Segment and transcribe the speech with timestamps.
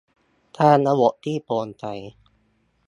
[0.57, 1.85] สร้างระบบที่โปร่งใส